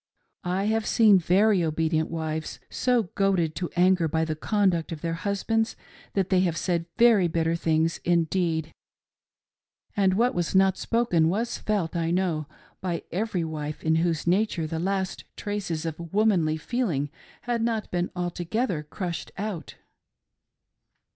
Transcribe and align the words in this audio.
I 0.49 0.63
have 0.63 0.87
seen 0.87 1.19
very 1.19 1.63
obedient 1.63 2.09
wives 2.09 2.59
so 2.71 3.03
goaded 3.13 3.53
to 3.57 3.69
anger 3.75 4.07
by 4.07 4.25
the 4.25 4.35
conduct 4.35 4.91
of 4.91 5.01
their 5.01 5.13
husbands 5.13 5.75
that 6.13 6.31
they 6.31 6.39
have 6.39 6.57
said 6.57 6.87
very 6.97 7.27
bitter 7.27 7.55
things 7.55 7.99
indeed; 8.03 8.73
and 9.95 10.15
what 10.15 10.33
was 10.33 10.55
not 10.55 10.75
spoken, 10.75 11.29
was 11.29 11.59
felt, 11.59 11.95
I 11.95 12.09
know, 12.09 12.47
by 12.81 13.03
every 13.11 13.43
wife 13.43 13.83
in 13.83 13.97
whose 13.97 14.25
nature 14.25 14.65
the 14.65 14.79
last 14.79 15.23
traces 15.37 15.85
of 15.85 16.11
womanly 16.11 16.57
feeling.' 16.57 17.11
had 17.41 17.61
not 17.61 17.91
been 17.91 18.09
altogether 18.15 18.81
crushed 18.81 19.31
out. 19.37 19.75